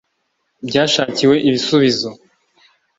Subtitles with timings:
[0.67, 2.09] byashakiwe ibisubizo